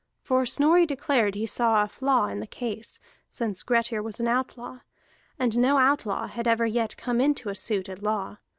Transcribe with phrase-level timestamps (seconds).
[0.23, 4.79] For Snorri declared he saw a flaw in the case, since Grettir was an outlaw,
[5.37, 8.37] and no outlaw had ever yet come into a suit at law.